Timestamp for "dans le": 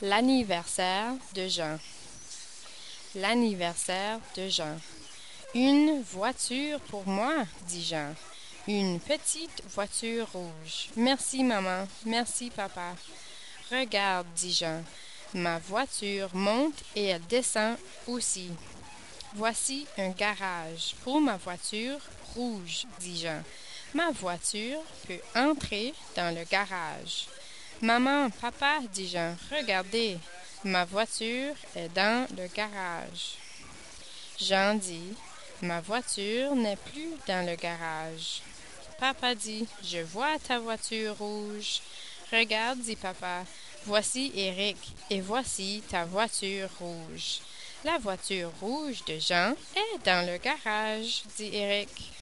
26.14-26.44, 31.94-32.48, 37.28-37.54, 50.04-50.36